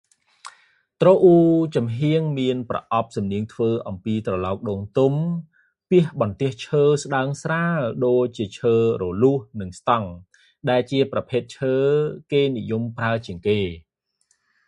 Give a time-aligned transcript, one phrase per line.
[1.01, 1.39] ទ្រអ៊ូ
[1.75, 5.13] ចំហៀង មានប្រអប់សំនៀងធ្វើ អំពីត្រឡោកដូងទុំ
[5.89, 10.09] ពាសបន្ទះឈើស្តើងស្រាលដូចជាឈើរលួសនិងស្តង់
[10.69, 11.75] ដែលជាប្រភេទ ឈើ
[12.31, 13.59] គេនិយមប្រើជាងគេ។